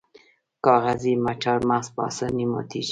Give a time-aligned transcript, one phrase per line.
[0.65, 2.79] کاغذي چهارمغز په اسانۍ ماتیږي.